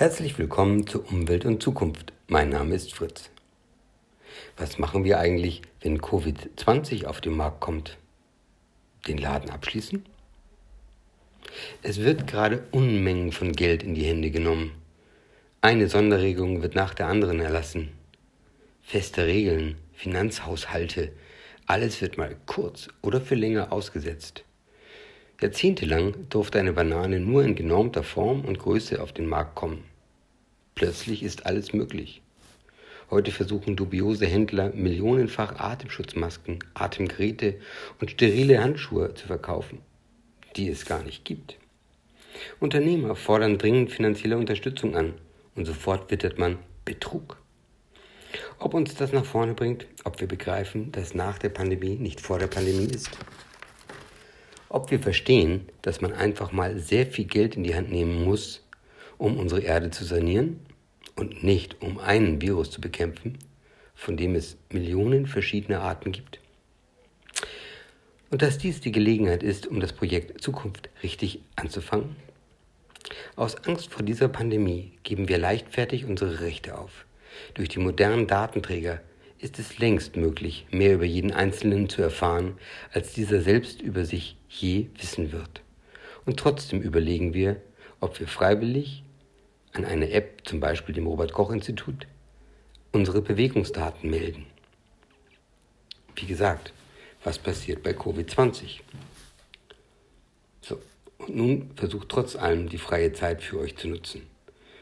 Herzlich 0.00 0.38
willkommen 0.38 0.86
zu 0.86 1.02
Umwelt 1.02 1.44
und 1.44 1.62
Zukunft. 1.62 2.14
Mein 2.26 2.48
Name 2.48 2.74
ist 2.74 2.94
Fritz. 2.94 3.28
Was 4.56 4.78
machen 4.78 5.04
wir 5.04 5.18
eigentlich, 5.18 5.60
wenn 5.82 6.00
Covid-20 6.00 7.04
auf 7.04 7.20
den 7.20 7.36
Markt 7.36 7.60
kommt? 7.60 7.98
Den 9.06 9.18
Laden 9.18 9.50
abschließen? 9.50 10.02
Es 11.82 12.00
wird 12.00 12.26
gerade 12.26 12.66
Unmengen 12.70 13.30
von 13.30 13.52
Geld 13.52 13.82
in 13.82 13.94
die 13.94 14.06
Hände 14.06 14.30
genommen. 14.30 14.72
Eine 15.60 15.86
Sonderregelung 15.86 16.62
wird 16.62 16.74
nach 16.74 16.94
der 16.94 17.08
anderen 17.08 17.38
erlassen. 17.38 17.90
Feste 18.80 19.26
Regeln, 19.26 19.76
Finanzhaushalte, 19.92 21.12
alles 21.66 22.00
wird 22.00 22.16
mal 22.16 22.38
kurz 22.46 22.88
oder 23.02 23.20
für 23.20 23.34
länger 23.34 23.70
ausgesetzt. 23.70 24.44
Jahrzehntelang 25.40 26.28
durfte 26.28 26.58
eine 26.58 26.74
Banane 26.74 27.18
nur 27.18 27.42
in 27.42 27.54
genormter 27.54 28.02
Form 28.02 28.44
und 28.44 28.58
Größe 28.58 29.02
auf 29.02 29.12
den 29.12 29.26
Markt 29.26 29.54
kommen. 29.54 29.84
Plötzlich 30.74 31.22
ist 31.22 31.46
alles 31.46 31.72
möglich. 31.72 32.20
Heute 33.10 33.32
versuchen 33.32 33.74
dubiose 33.74 34.26
Händler 34.26 34.70
millionenfach 34.74 35.58
Atemschutzmasken, 35.58 36.58
Atemgeräte 36.74 37.56
und 38.00 38.10
sterile 38.10 38.62
Handschuhe 38.62 39.14
zu 39.14 39.26
verkaufen, 39.26 39.78
die 40.56 40.68
es 40.68 40.84
gar 40.84 41.02
nicht 41.02 41.24
gibt. 41.24 41.56
Unternehmer 42.60 43.16
fordern 43.16 43.56
dringend 43.56 43.90
finanzielle 43.90 44.36
Unterstützung 44.36 44.94
an 44.94 45.14
und 45.56 45.64
sofort 45.64 46.10
wittert 46.10 46.38
man 46.38 46.58
Betrug. 46.84 47.38
Ob 48.58 48.74
uns 48.74 48.94
das 48.94 49.12
nach 49.12 49.24
vorne 49.24 49.54
bringt, 49.54 49.86
ob 50.04 50.20
wir 50.20 50.28
begreifen, 50.28 50.92
dass 50.92 51.14
nach 51.14 51.38
der 51.38 51.48
Pandemie 51.48 51.96
nicht 51.96 52.20
vor 52.20 52.38
der 52.38 52.46
Pandemie 52.46 52.84
ist, 52.92 53.10
ob 54.70 54.90
wir 54.90 55.00
verstehen, 55.00 55.68
dass 55.82 56.00
man 56.00 56.12
einfach 56.12 56.52
mal 56.52 56.78
sehr 56.78 57.04
viel 57.04 57.26
Geld 57.26 57.56
in 57.56 57.64
die 57.64 57.74
Hand 57.74 57.90
nehmen 57.90 58.24
muss, 58.24 58.64
um 59.18 59.36
unsere 59.36 59.60
Erde 59.60 59.90
zu 59.90 60.04
sanieren 60.04 60.60
und 61.16 61.42
nicht 61.42 61.82
um 61.82 61.98
einen 61.98 62.40
Virus 62.40 62.70
zu 62.70 62.80
bekämpfen, 62.80 63.36
von 63.94 64.16
dem 64.16 64.34
es 64.34 64.56
Millionen 64.70 65.26
verschiedene 65.26 65.80
Arten 65.80 66.12
gibt. 66.12 66.38
Und 68.30 68.42
dass 68.42 68.58
dies 68.58 68.80
die 68.80 68.92
Gelegenheit 68.92 69.42
ist, 69.42 69.66
um 69.66 69.80
das 69.80 69.92
Projekt 69.92 70.40
Zukunft 70.40 70.88
richtig 71.02 71.40
anzufangen? 71.56 72.14
Aus 73.34 73.56
Angst 73.66 73.90
vor 73.92 74.04
dieser 74.04 74.28
Pandemie 74.28 74.92
geben 75.02 75.28
wir 75.28 75.38
leichtfertig 75.38 76.04
unsere 76.04 76.40
Rechte 76.40 76.78
auf. 76.78 77.06
Durch 77.54 77.68
die 77.68 77.80
modernen 77.80 78.28
Datenträger 78.28 79.00
ist 79.40 79.58
es 79.58 79.78
längst 79.78 80.16
möglich, 80.16 80.66
mehr 80.70 80.94
über 80.94 81.04
jeden 81.04 81.32
Einzelnen 81.32 81.88
zu 81.88 82.02
erfahren, 82.02 82.58
als 82.92 83.12
dieser 83.12 83.40
selbst 83.40 83.80
über 83.80 84.04
sich 84.04 84.36
je 84.48 84.88
wissen 84.98 85.32
wird. 85.32 85.62
Und 86.26 86.38
trotzdem 86.38 86.82
überlegen 86.82 87.32
wir, 87.32 87.60
ob 88.00 88.20
wir 88.20 88.28
freiwillig 88.28 89.02
an 89.72 89.84
eine 89.84 90.10
App, 90.10 90.42
zum 90.44 90.60
Beispiel 90.60 90.94
dem 90.94 91.06
Robert 91.06 91.32
Koch 91.32 91.50
Institut, 91.50 92.06
unsere 92.92 93.22
Bewegungsdaten 93.22 94.10
melden. 94.10 94.46
Wie 96.16 96.26
gesagt, 96.26 96.72
was 97.24 97.38
passiert 97.38 97.82
bei 97.82 97.92
Covid-20? 97.92 98.80
So, 100.60 100.80
und 101.18 101.36
nun 101.36 101.70
versucht 101.76 102.08
trotz 102.08 102.36
allem 102.36 102.68
die 102.68 102.78
freie 102.78 103.12
Zeit 103.12 103.42
für 103.42 103.60
euch 103.60 103.76
zu 103.76 103.88
nutzen, 103.88 104.22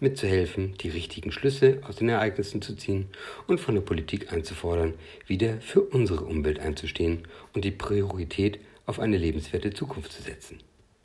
mitzuhelfen, 0.00 0.74
die 0.78 0.88
richtigen 0.88 1.32
Schlüsse 1.32 1.80
aus 1.86 1.96
den 1.96 2.08
Ereignissen 2.08 2.62
zu 2.62 2.74
ziehen 2.74 3.08
und 3.46 3.60
von 3.60 3.74
der 3.74 3.82
Politik 3.82 4.32
einzufordern, 4.32 4.94
wieder 5.26 5.60
für 5.60 5.82
unsere 5.82 6.24
Umwelt 6.24 6.58
einzustehen 6.58 7.26
und 7.52 7.64
die 7.64 7.70
Priorität 7.70 8.58
auf 8.86 8.98
eine 8.98 9.18
lebenswerte 9.18 9.72
Zukunft 9.72 10.12
zu 10.12 10.22
setzen. 10.22 10.58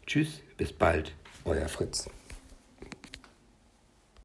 Tschüss, 0.08 0.42
bis 0.58 0.72
bald, 0.72 1.14
euer 1.46 1.68
Fritz. 1.68 2.10